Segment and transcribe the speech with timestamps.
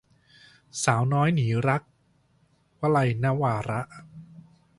[0.83, 1.81] สาวน้อยหนีรัก-
[2.81, 3.81] วลัย นวาระ